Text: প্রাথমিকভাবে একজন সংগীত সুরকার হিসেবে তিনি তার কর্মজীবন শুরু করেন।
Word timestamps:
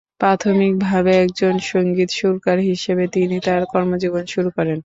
প্রাথমিকভাবে 0.21 1.11
একজন 1.23 1.53
সংগীত 1.69 2.09
সুরকার 2.17 2.57
হিসেবে 2.69 3.03
তিনি 3.15 3.35
তার 3.47 3.61
কর্মজীবন 3.71 4.23
শুরু 4.33 4.49
করেন। 4.57 4.77